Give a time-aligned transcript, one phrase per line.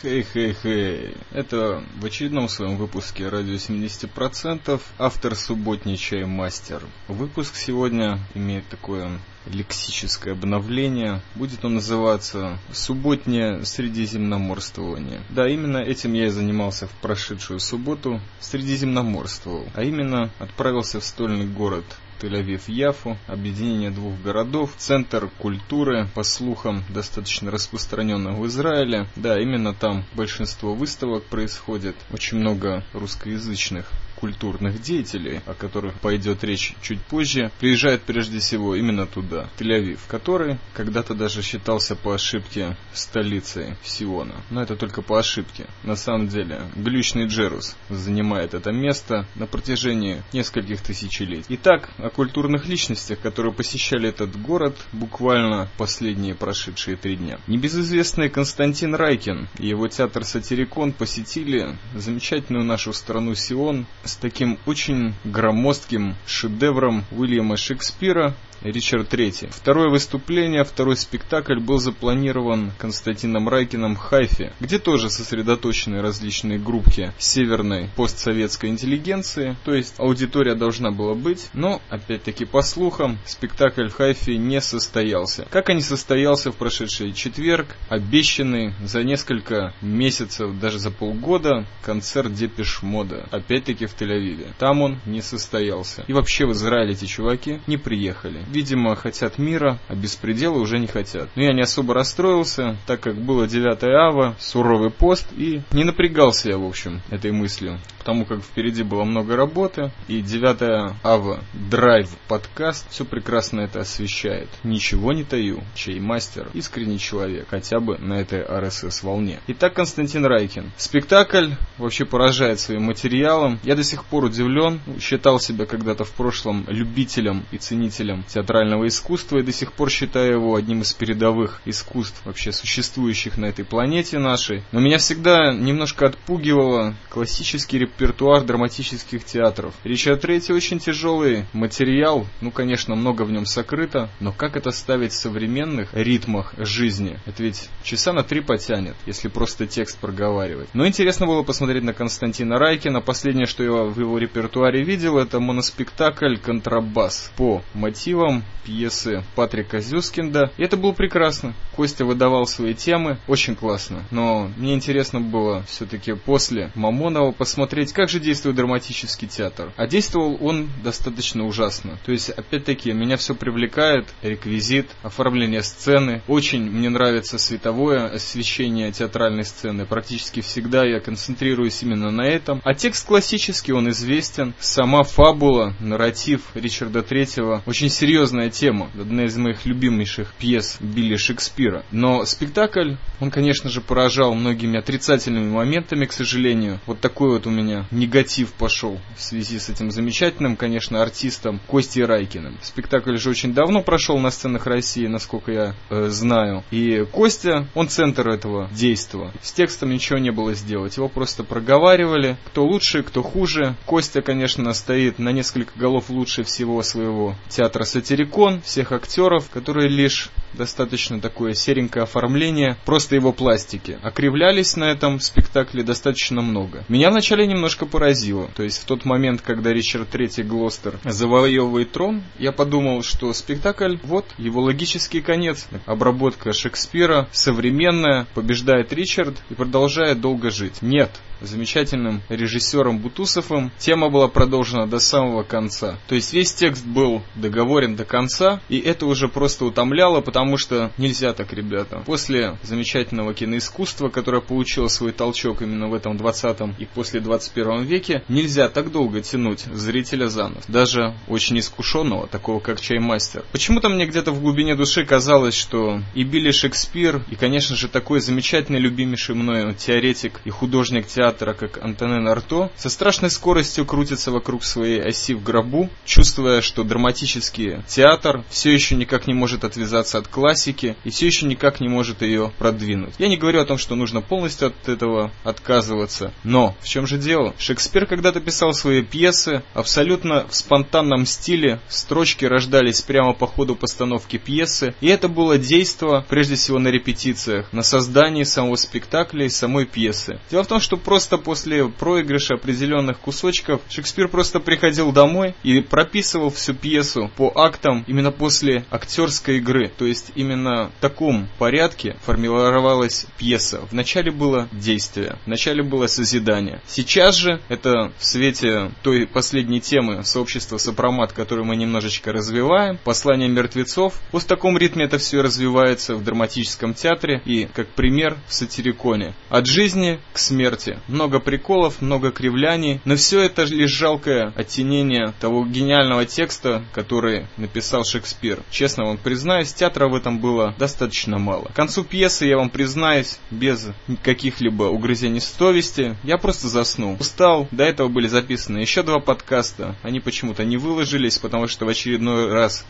[0.00, 1.16] Хей-хей-хей.
[1.32, 6.84] Это в очередном своем выпуске «Радио 70%» автор «Субботничай мастер».
[7.08, 11.20] Выпуск сегодня имеет такое лексическое обновление.
[11.34, 15.20] Будет он называться «Субботнее средиземноморствование».
[15.30, 18.20] Да, именно этим я и занимался в прошедшую субботу.
[18.38, 19.66] Средиземноморствовал.
[19.74, 21.84] А именно отправился в стольный город
[22.20, 29.06] Тель-Авив-Яфу, объединение двух городов, центр культуры, по слухам, достаточно распространенный в Израиле.
[29.16, 36.74] Да, именно там большинство выставок происходит, очень много русскоязычных культурных деятелей, о которых пойдет речь
[36.82, 43.76] чуть позже, приезжает прежде всего именно туда, Тель-Авив, который когда-то даже считался по ошибке столицей
[43.84, 44.42] Сиона.
[44.50, 45.66] Но это только по ошибке.
[45.84, 51.46] На самом деле, глючный Джерус занимает это место на протяжении нескольких тысячелетий.
[51.48, 57.38] Итак, о культурных личностях, которые посещали этот город буквально последние прошедшие три дня.
[57.46, 65.14] Небезызвестный Константин Райкин и его театр «Сатирикон» посетили замечательную нашу страну Сион с таким очень
[65.24, 69.50] громоздким шедевром Уильяма Шекспира Ричард III.
[69.50, 77.12] Второе выступление, второй спектакль был запланирован Константином Райкиным в Хайфе, где тоже сосредоточены различные группки
[77.18, 83.94] северной постсоветской интеллигенции, то есть аудитория должна была быть, но, опять-таки по слухам, спектакль в
[83.94, 85.46] Хайфе не состоялся.
[85.50, 92.34] Как и не состоялся в прошедший четверг, обещанный за несколько месяцев, даже за полгода, концерт
[92.34, 94.52] Depeche Mode а, опять-таки в Тель-Авиве.
[94.58, 96.04] Там он не состоялся.
[96.08, 100.86] И вообще в Израиле эти чуваки не приехали видимо, хотят мира, а беспредела уже не
[100.86, 101.28] хотят.
[101.36, 106.50] Но я не особо расстроился, так как было 9 ава, суровый пост, и не напрягался
[106.50, 112.08] я, в общем, этой мыслью потому как впереди было много работы, и 9 ава драйв
[112.26, 114.48] подкаст все прекрасно это освещает.
[114.64, 119.40] Ничего не таю, чей мастер, искренний человек, хотя бы на этой РСС волне.
[119.48, 120.72] Итак, Константин Райкин.
[120.78, 123.60] Спектакль вообще поражает своим материалом.
[123.62, 129.38] Я до сих пор удивлен, считал себя когда-то в прошлом любителем и ценителем театрального искусства,
[129.38, 134.18] и до сих пор считаю его одним из передовых искусств вообще существующих на этой планете
[134.18, 134.62] нашей.
[134.72, 139.74] Но меня всегда немножко отпугивало классический реп репертуар драматических театров.
[139.82, 145.12] Ричард III очень тяжелый материал, ну, конечно, много в нем сокрыто, но как это ставить
[145.12, 147.18] в современных ритмах жизни?
[147.26, 150.68] Это ведь часа на три потянет, если просто текст проговаривать.
[150.74, 153.00] Но интересно было посмотреть на Константина Райкина.
[153.00, 158.27] Последнее, что я в его репертуаре видел, это моноспектакль «Контрабас» по мотивам
[158.64, 160.52] пьесы Патрика Зюскинда.
[160.56, 161.54] И это было прекрасно.
[161.74, 164.04] Костя выдавал свои темы, очень классно.
[164.10, 169.72] Но мне интересно было все-таки после Мамонова посмотреть как же действует драматический театр.
[169.76, 171.98] А действовал он достаточно ужасно.
[172.04, 176.22] То есть, опять-таки, меня все привлекает, реквизит, оформление сцены.
[176.26, 179.86] Очень мне нравится световое освещение театральной сцены.
[179.86, 182.60] Практически всегда я концентрируюсь именно на этом.
[182.64, 184.54] А текст классический, он известен.
[184.58, 188.90] Сама фабула, нарратив Ричарда Третьего очень серьезная тема.
[189.00, 191.84] Одна из моих любимейших пьес Билли Шекспира.
[191.92, 196.80] Но спектакль, он, конечно же, поражал многими отрицательными моментами, к сожалению.
[196.86, 202.04] Вот такой вот у меня негатив пошел в связи с этим замечательным, конечно, артистом Костей
[202.04, 202.58] Райкиным.
[202.60, 206.64] Спектакль же очень давно прошел на сценах России, насколько я э, знаю.
[206.72, 209.32] И Костя, он центр этого действия.
[209.42, 210.96] С текстом ничего не было сделать.
[210.96, 212.36] Его просто проговаривали.
[212.46, 213.76] Кто лучше, кто хуже.
[213.86, 220.30] Костя, конечно, стоит на несколько голов лучше всего своего театра Сатирикон, всех актеров, которые лишь
[220.54, 223.98] достаточно такое серенькое оформление, просто его пластики.
[224.02, 226.86] Окривлялись на этом спектакле достаточно много.
[226.88, 228.48] Меня вначале немножко поразило.
[228.56, 233.96] То есть в тот момент, когда Ричард III Глостер завоевывает трон, я подумал, что спектакль,
[234.02, 235.66] вот, его логический конец.
[235.84, 240.80] Обработка Шекспира, современная, побеждает Ричард и продолжает долго жить.
[240.80, 241.10] Нет,
[241.40, 243.70] замечательным режиссером Бутусовым.
[243.78, 245.98] Тема была продолжена до самого конца.
[246.08, 250.90] То есть весь текст был договорен до конца, и это уже просто утомляло, потому что
[250.96, 252.02] нельзя так, ребята.
[252.06, 258.22] После замечательного киноискусства, которое получило свой толчок именно в этом 20 и после 21 веке,
[258.28, 260.64] нельзя так долго тянуть зрителя за нос.
[260.68, 263.44] Даже очень искушенного, такого как чаймастер.
[263.52, 268.20] Почему-то мне где-то в глубине души казалось, что и Билли Шекспир, и, конечно же, такой
[268.20, 274.62] замечательный, любимейший мною теоретик и художник театра как Антонен Арто, со страшной скоростью крутится вокруг
[274.62, 280.28] своей оси в гробу, чувствуя, что драматический театр все еще никак не может отвязаться от
[280.28, 283.14] классики и все еще никак не может ее продвинуть.
[283.18, 287.18] Я не говорю о том, что нужно полностью от этого отказываться, но в чем же
[287.18, 287.54] дело?
[287.58, 294.36] Шекспир когда-то писал свои пьесы абсолютно в спонтанном стиле, строчки рождались прямо по ходу постановки
[294.36, 299.86] пьесы, и это было действо, прежде всего на репетициях, на создании самого спектакля и самой
[299.86, 300.38] пьесы.
[300.50, 306.50] Дело в том, что просто после проигрыша определенных кусочков Шекспир просто приходил домой и прописывал
[306.50, 309.90] всю пьесу по актам именно после актерской игры.
[309.96, 313.80] То есть именно в таком порядке формировалась пьеса.
[313.90, 316.80] Вначале было действие, вначале было созидание.
[316.86, 323.48] Сейчас же это в свете той последней темы сообщества Сопромат, которую мы немножечко развиваем, послание
[323.48, 324.20] мертвецов.
[324.32, 329.34] Вот в таком ритме это все развивается в драматическом театре и, как пример, в сатириконе.
[329.48, 330.98] От жизни к смерти.
[331.08, 338.04] Много приколов, много кривляний, но все это лишь жалкое оттенение того гениального текста, который написал
[338.04, 338.62] Шекспир.
[338.70, 341.66] Честно вам признаюсь, театра в этом было достаточно мало.
[341.66, 343.88] К концу пьесы, я вам признаюсь, без
[344.22, 347.16] каких-либо угрызений совести, я просто заснул.
[347.18, 351.88] Устал, до этого были записаны еще два подкаста, они почему-то не выложились, потому что в
[351.88, 352.84] очередной раз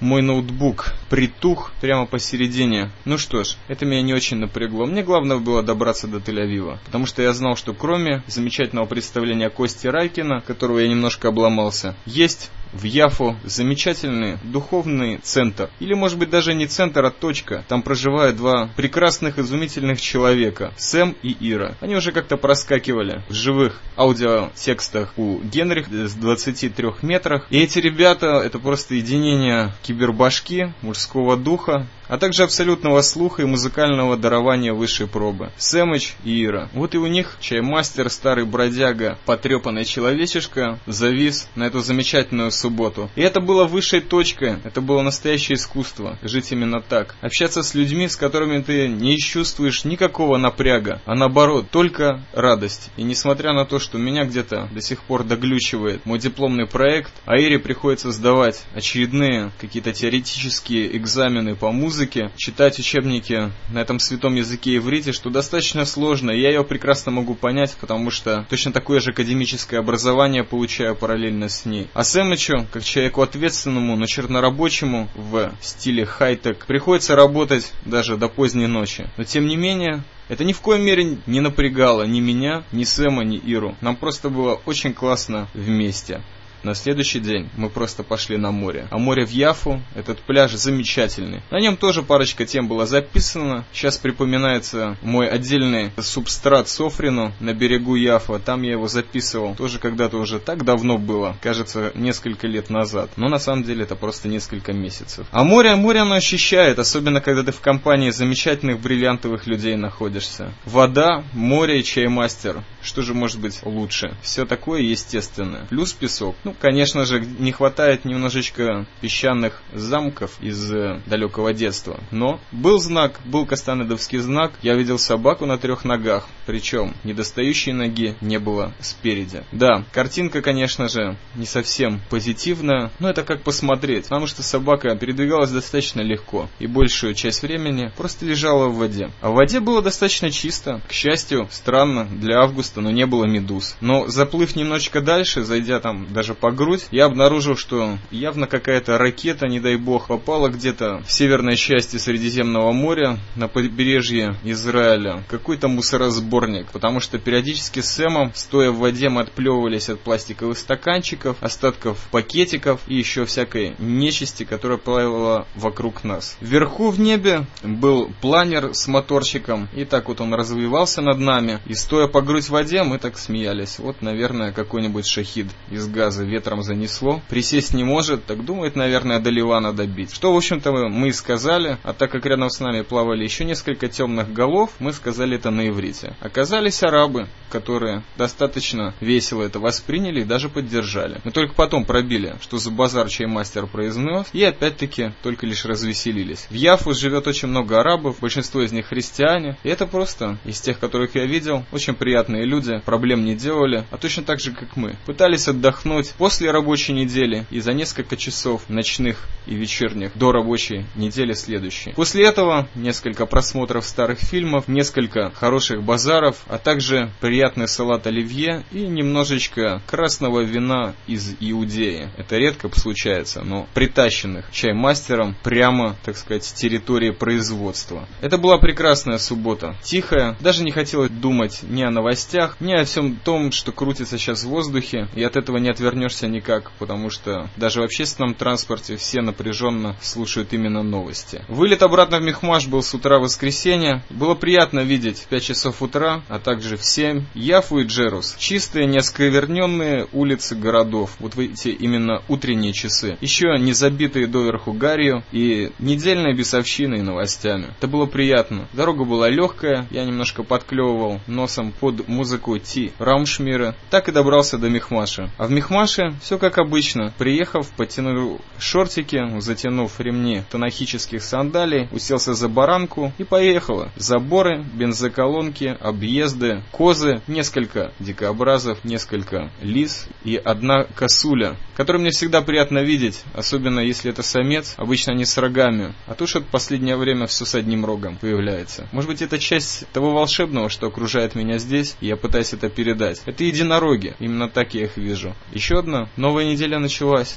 [0.00, 2.90] мой ноутбук притух прямо посередине.
[3.04, 4.86] Ну что ж, это меня не очень напрягло.
[4.86, 9.86] Мне главное было добраться до Тель-Авива, потому что я знал, что кроме замечательного представления Кости
[9.86, 15.70] Райкина, которого я немножко обломался, есть в Яфу замечательный духовный центр.
[15.80, 17.64] Или, может быть, даже не центр, а точка.
[17.68, 20.72] Там проживают два прекрасных, изумительных человека.
[20.76, 21.76] Сэм и Ира.
[21.80, 27.46] Они уже как-то проскакивали в живых аудиотекстах у Генриха с 23 метрах.
[27.50, 34.16] И эти ребята, это просто единение кибербашки, мужского духа, а также абсолютного слуха и музыкального
[34.16, 35.50] дарования высшей пробы.
[35.56, 36.68] Сэмыч и Ира.
[36.72, 43.10] Вот и у них чаймастер, старый бродяга, потрепанный человечишка, завис на эту замечательную субботу.
[43.16, 47.14] И это было высшей точкой, это было настоящее искусство, жить именно так.
[47.20, 52.90] Общаться с людьми, с которыми ты не чувствуешь никакого напряга, а наоборот, только радость.
[52.96, 57.36] И несмотря на то, что меня где-то до сих пор доглючивает мой дипломный проект, а
[57.38, 64.34] Ире приходится сдавать очередные какие-то теоретические экзамены по музыке, музыке, читать учебники на этом святом
[64.34, 69.10] языке иврите, что достаточно сложно, я ее прекрасно могу понять, потому что точно такое же
[69.10, 71.86] академическое образование получаю параллельно с ней.
[71.94, 78.66] А Сэмычу, как человеку ответственному, но чернорабочему в стиле хай-тек, приходится работать даже до поздней
[78.66, 79.06] ночи.
[79.16, 83.22] Но тем не менее, это ни в коей мере не напрягало ни меня, ни Сэма,
[83.22, 83.76] ни Иру.
[83.80, 86.22] Нам просто было очень классно вместе.
[86.64, 88.88] На следующий день мы просто пошли на море.
[88.90, 91.42] А море в Яфу, этот пляж замечательный.
[91.50, 93.66] На нем тоже парочка тем была записана.
[93.74, 98.38] Сейчас припоминается мой отдельный субстрат Софрину на берегу Яфа.
[98.38, 99.54] Там я его записывал.
[99.56, 101.36] Тоже когда-то уже так давно было.
[101.42, 103.10] Кажется, несколько лет назад.
[103.16, 105.26] Но на самом деле это просто несколько месяцев.
[105.32, 106.78] А море, море оно ощущает.
[106.78, 110.54] Особенно, когда ты в компании замечательных бриллиантовых людей находишься.
[110.64, 112.64] Вода, море и чаймастер.
[112.80, 114.16] Что же может быть лучше?
[114.22, 115.66] Все такое естественное.
[115.66, 116.36] Плюс песок.
[116.44, 122.00] Ну, конечно же, не хватает немножечко песчаных замков из э, далекого детства.
[122.10, 124.52] Но был знак, был кастанедовский знак.
[124.62, 126.26] Я видел собаку на трех ногах.
[126.46, 129.44] Причем недостающей ноги не было спереди.
[129.52, 134.04] Да, картинка, конечно же, не совсем позитивная, но это как посмотреть.
[134.04, 136.48] Потому что собака передвигалась достаточно легко.
[136.58, 139.10] И большую часть времени просто лежала в воде.
[139.20, 140.80] А в воде было достаточно чисто.
[140.88, 143.76] К счастью, странно, для августа, но не было медуз.
[143.80, 149.46] Но заплыв немножечко дальше, зайдя там даже по грудь, я обнаружил, что явно какая-то ракета,
[149.46, 155.24] не дай бог, попала где-то в северной части Средиземного моря, на побережье Израиля.
[155.30, 161.38] Какой-то мусоросборник, потому что периодически с Сэмом, стоя в воде, мы отплевывались от пластиковых стаканчиков,
[161.40, 166.36] остатков пакетиков и еще всякой нечисти, которая плавала вокруг нас.
[166.42, 171.72] Вверху в небе был планер с моторчиком, и так вот он развивался над нами, и
[171.72, 173.78] стоя по грудь в воде, мы так смеялись.
[173.78, 177.20] Вот, наверное, какой-нибудь шахид из газа ветром занесло.
[177.28, 180.14] Присесть не может, так думает, наверное, до Ливана добить.
[180.14, 183.88] Что, в общем-то, мы и сказали, а так как рядом с нами плавали еще несколько
[183.88, 186.16] темных голов, мы сказали это на иврите.
[186.20, 191.20] Оказались арабы, которые достаточно весело это восприняли и даже поддержали.
[191.24, 196.46] Мы только потом пробили, что за базар чей мастер произнес, и опять-таки только лишь развеселились.
[196.50, 200.78] В Яфу живет очень много арабов, большинство из них христиане, и это просто из тех,
[200.78, 204.96] которых я видел, очень приятные люди, проблем не делали, а точно так же, как мы.
[205.06, 211.32] Пытались отдохнуть после рабочей недели и за несколько часов ночных и вечерних до рабочей недели
[211.32, 211.92] следующей.
[211.92, 218.86] После этого несколько просмотров старых фильмов, несколько хороших базаров, а также приятный салат оливье и
[218.86, 222.08] немножечко красного вина из Иудеи.
[222.16, 228.08] Это редко случается, но притащенных чаймастером прямо, так сказать, с территории производства.
[228.20, 229.76] Это была прекрасная суббота.
[229.82, 234.44] Тихая, даже не хотелось думать ни о новостях, ни о всем том, что крутится сейчас
[234.44, 235.70] в воздухе, и от этого не
[236.04, 241.42] отвернешься никак, потому что даже в общественном транспорте все напряженно слушают именно новости.
[241.48, 244.02] Вылет обратно в Мехмаш был с утра воскресенья.
[244.10, 248.36] Было приятно видеть в 5 часов утра, а также в 7 Яфу и Джерус.
[248.38, 251.16] Чистые, неоскверненные улицы городов.
[251.20, 253.16] Вот в эти именно утренние часы.
[253.20, 257.68] Еще не забитые доверху гарью и недельной бесовщиной и новостями.
[257.78, 258.68] Это было приятно.
[258.72, 263.74] Дорога была легкая, я немножко подклевывал носом под музыку Ти Раумшмира.
[263.90, 265.30] Так и добрался до Мехмаша.
[265.38, 265.50] А в
[265.98, 267.12] Мехмаше все как обычно.
[267.18, 273.90] Приехав, потянул шортики, затянув ремни танахических сандалий, уселся за баранку и поехала.
[273.96, 282.78] Заборы, бензоколонки, объезды, козы, несколько дикообразов, несколько лис и одна косуля, которую мне всегда приятно
[282.78, 287.44] видеть, особенно если это самец, обычно они с рогами, а то что последнее время все
[287.44, 288.88] с одним рогом появляется.
[288.92, 293.22] Может быть это часть того волшебного, что окружает меня здесь, и я пытаюсь это передать.
[293.26, 295.34] Это единороги, именно так я их вижу.
[295.52, 297.36] Еще одна новая неделя началась.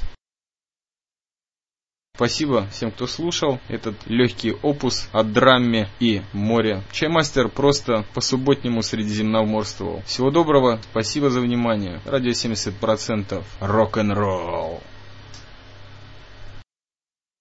[2.16, 6.82] Спасибо всем, кто слушал этот легкий опус о драме и море.
[6.90, 10.02] Чаймастер просто по субботнему средиземноморствовал.
[10.04, 12.00] Всего доброго, спасибо за внимание.
[12.06, 14.82] Радио 70% рок-н-ролл.